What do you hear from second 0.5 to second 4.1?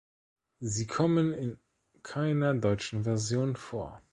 Sie kommen in keiner deutschen Version vor.